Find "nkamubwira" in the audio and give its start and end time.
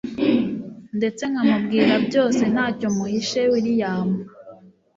1.31-1.93